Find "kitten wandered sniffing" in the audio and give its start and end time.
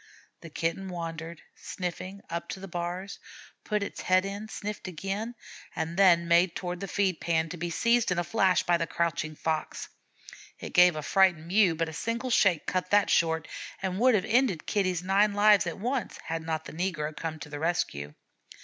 0.49-2.21